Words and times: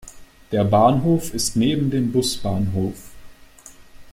Der 0.51 0.63
Bahnhof 0.63 1.31
ist 1.31 1.55
neben 1.55 1.91
dem 1.91 2.11
Busbahnhof. 2.11 3.11